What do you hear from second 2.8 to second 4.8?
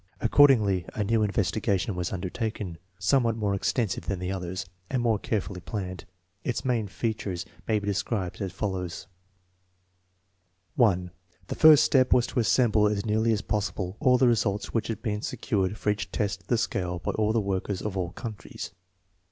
somewhat more extensive than the others,